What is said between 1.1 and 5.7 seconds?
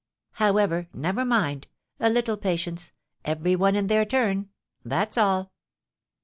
mind, a little patience, 'every one in their turn,' that's all."